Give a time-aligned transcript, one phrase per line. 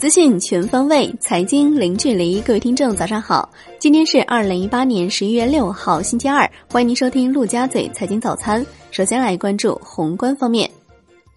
[0.00, 2.40] 资讯全方位，财经零距离。
[2.40, 3.48] 各位听众，早上好！
[3.78, 6.50] 今天是二零一八年十一月六号，星期二。
[6.70, 8.66] 欢迎您收听陆家嘴财经早餐。
[8.90, 10.68] 首先来关注宏观方面，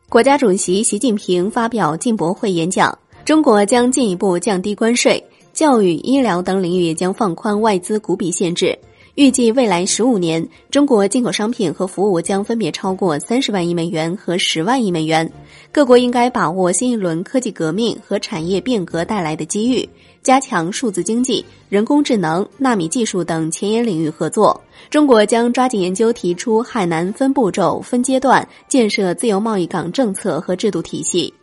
[0.10, 8.78] 国家主席习近平发表进博会演讲，中国将进一步降低关税，教育、医疗等领域将放宽外资股比限制。
[9.16, 15.32] 预计未来十五年，中国进口商品和服务将分别超过三十万亿美元和十万亿美元。
[15.72, 19.88] 各国应该把握新一轮科技革命和产业变革带来的机遇，
[20.22, 24.62] 加强数字经济、人工智能、纳米技术等前沿领域合作。
[24.90, 31.34] 中国将抓紧研究提出海南分步骤、分阶段建设自由贸易港政策和制度体系。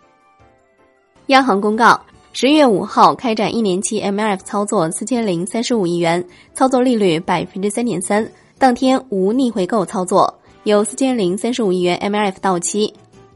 [1.29, 1.99] 央行公告。
[2.35, 6.25] 十月五号开展一年期 MLF 操作四千零三十五亿元，
[6.55, 8.27] 操作利率百分之三点三，
[8.59, 12.95] 当天无逆回购操作，有四千零三十五亿元 MLF 到期。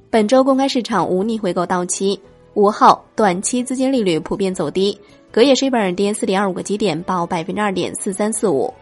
[0.09, 2.19] 本周公开市场无逆回购到期。
[2.55, 4.99] 五号短期资金利率普遍走低，
[5.31, 8.73] 隔夜 shibor 跌四点二五个基点，报百分之二点四三四五。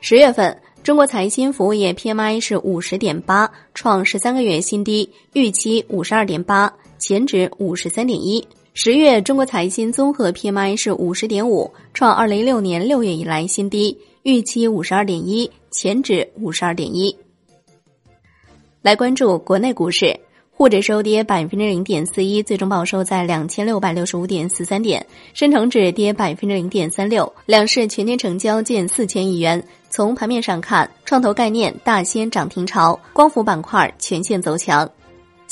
[0.00, 8.42] 十月份中国财新服务业 PMI 是五十点八，创十三个月新低，预期五十二点八，前值五十三点一。
[8.74, 17.14] 十月，中国财新综合 PMI 是五十点五，创二零一六年六月以来新低，预期五十二点一，前值五十二点一。
[18.80, 20.18] 来关注国内股市，
[20.50, 25.02] 沪指收跌百分之零点四一，最终报收在两千六百六十五点四三点；
[25.34, 29.62] 深成指跌百分之零点三六，两市全天成交近四千亿元。
[29.90, 34.90] 从盘面上看，创投概念大掀涨停潮，光伏板块全线走强。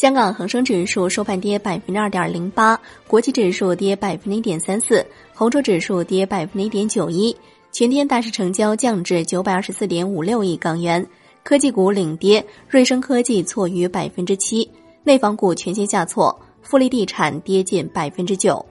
[0.00, 7.36] 香港恒生指数收盘跌百分之二点零八，国际指数跌百分之一点三四，红筹指数跌百分之一点九一，
[7.70, 11.06] 全天大市成交降至九百二十四点五六亿港元。
[11.42, 14.66] 科技股领跌，瑞声科技挫逾百分之七，
[15.04, 18.64] 内房股全线下挫，富力地产跌近百分之九。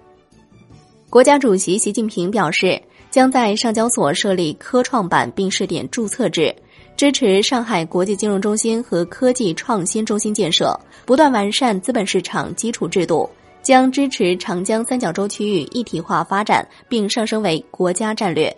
[1.11, 6.55] 国家主席习近平表示，将在上交所设立科创板并试点注册制。
[6.99, 13.29] 支持上海国际金融中心和科技创新中心建设，不断完善资本市场基础制度，
[13.61, 18.53] 将支持长江三角洲区域一体化发展，并上升为国家战略。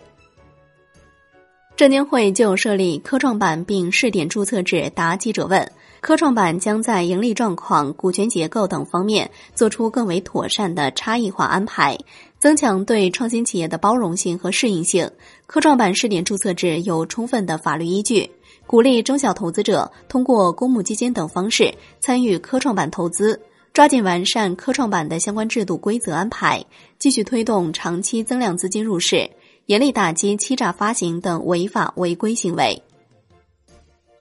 [1.76, 5.70] 证监会就设立科创板并试点注册制答记者问：
[6.00, 11.96] 科创板将在盈利状况、股权结构等方面做出更为妥善的差异化安排。
[12.42, 15.08] 增强对创新企业的包容性和适应性。
[15.46, 18.28] 科创板试点注册制有充分的法律依据，
[18.66, 23.40] 鼓励中小投资者通过公募基金等方式参与科创板投资，
[23.72, 26.64] 抓紧完善科创板的相关制度规则安排，
[26.98, 29.30] 继续推动长期增量资金入市，
[29.66, 32.82] 严厉打击欺诈发行等违法违规行为。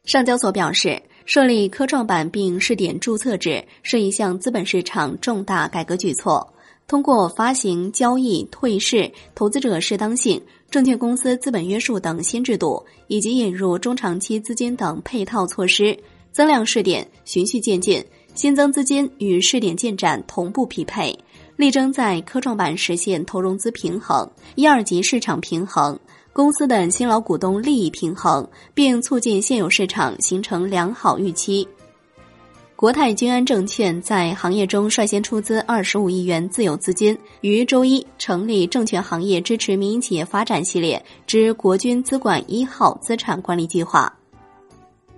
[0.06, 6.54] 上交所表示，设立科创板并试点注册制是一项资本市场重大改革举措。
[6.92, 15.98] 通过发行、交易、退市、投资者适当性、证券公司资本约束等新制度，以及引入中长期资金等配套措施，
[16.34, 18.04] 增量试点循序渐进，
[18.36, 21.18] 新增资金与试点进展同步匹配，
[21.56, 25.98] 力争在科创板实现投融资平衡、一二级市场平衡、
[26.34, 31.66] 公司的新老股东利益平衡，并促进现有市场形成良好预期。
[32.82, 44.12] 国泰君安证券在行业中率先出资二十五亿元自有资金，于周一成立证券行业支持民营企业发展系列之国军资管一号资产管理计划。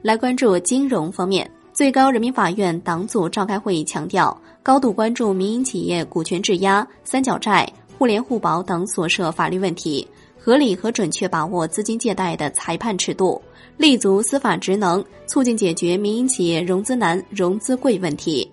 [0.02, 7.66] 来关注金融方面，最高人民法院党组召开会议，强调高度关注民营企业股权质押、三角债、
[7.98, 10.06] 互联互保等所涉法律问题。
[10.46, 13.42] 合理和准确把握资金借贷的裁判尺度，
[13.78, 18.52] 立足司法职能，促进解决民营企业融资难、融资贵问题。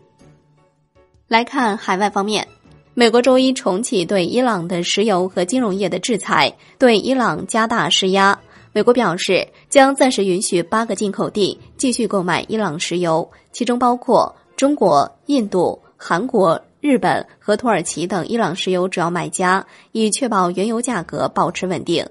[1.26, 2.46] 来看海外方面，
[2.94, 8.38] 美国周一重启对伊朗的石油和金融业的制裁，对伊朗加大施压。
[8.72, 16.62] 美国表示将暂时允许八个进口地继续购买伊朗石油，其中包括中国、印度、韩国。
[16.80, 22.06] 日本和土耳其等伊朗石油主要买家，以确保原油价格保持稳定。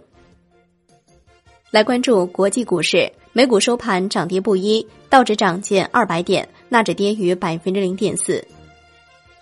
[1.71, 8.45] 来关注国际股市，美股收盘涨跌不一，道指涨近二百点，纳指跌逾百分之零点四。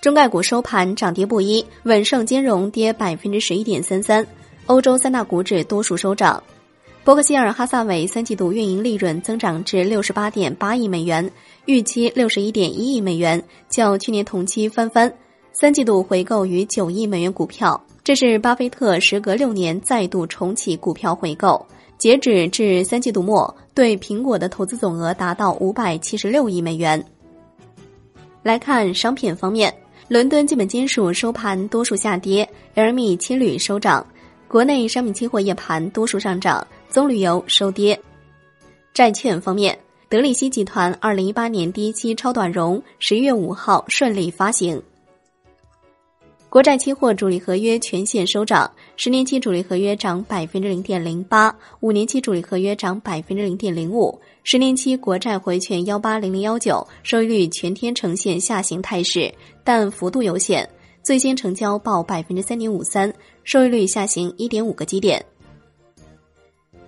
[0.02, 4.26] 中概股收盘涨跌不一，稳盛金融跌百分之十一点三三，
[4.68, 6.42] 欧洲三大股指多数收涨。
[7.04, 11.32] 伯克希尔哈萨韦三季度运营利润增长至六十八点八亿美元。
[11.68, 15.14] 预期六十一点一亿美元，较去年同期翻番。
[15.52, 21.66] 三季度回购逾九亿美元股票，这是巴菲特时隔六年再度重启股票回购。
[21.98, 27.04] 截止至三季度末，对苹果的投资总额达到五百七十六亿美元。
[28.44, 29.74] 来看商品方面，
[30.08, 34.08] 伦敦基本金属收盘多数下跌，LME 期铝收涨。
[34.48, 38.00] 国内商品期货夜盘多数上涨，棕榈油收跌。
[38.94, 39.78] 债券方面，
[40.10, 44.82] 德力西集团二零一八年第一期超短融十一月五号顺利发行。
[46.48, 54.18] 国债期货主力合约全线收涨，十年期主力合约涨百分之零点零八，五年期主力合约涨百分之零点零五。
[54.46, 59.30] 十年期国债回券幺八零零幺九收益率全天呈现下行态势，
[59.66, 60.68] 但幅度有限。
[61.04, 63.14] 最新成交报百分之三点五三，
[63.44, 65.24] 收益率下行一点五个基点。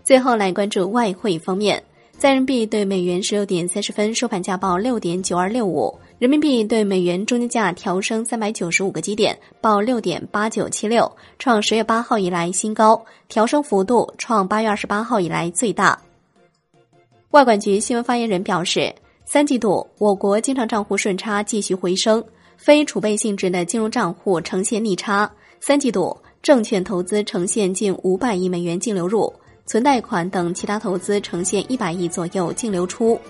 [0.06, 1.84] 最后来关注外汇方面，
[2.20, 15.98] 在人民币对美元十六点三十分收盘价报六点九二六五，人民币对美元中间价调升三百九十五个基点，报六点八九七六，创十月八号以来新高，调升幅度创八月二十八号以来最大。
[17.32, 18.94] 外管局新闻发言人表示，
[19.24, 22.22] 三季度我国经常账户顺差继续回升。
[22.58, 25.32] 非储备性质的金融账户呈现逆差，
[25.62, 29.34] 三季度证券投资呈现近五百亿美元净流入，
[29.70, 33.22] 存贷款等其他投资呈现一百亿左右净流出。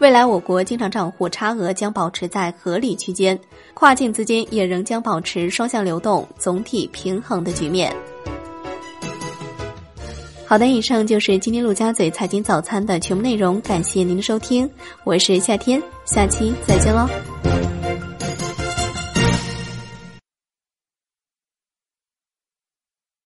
[0.00, 3.38] 未来我国经常账户差额将保持在合理区间，
[3.74, 7.94] 跨境资金也仍将保持双向流动、总体平衡的局面。
[10.44, 14.68] 好的，以上就是今天陆家嘴财经早餐的全部内容，感谢您的收听，
[15.04, 17.08] 我是夏天，下期再见喽。